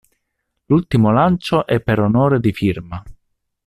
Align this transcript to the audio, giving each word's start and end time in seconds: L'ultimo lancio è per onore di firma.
L'ultimo 0.65 1.11
lancio 1.11 1.67
è 1.67 1.79
per 1.79 1.99
onore 1.99 2.39
di 2.39 2.51
firma. 2.51 3.03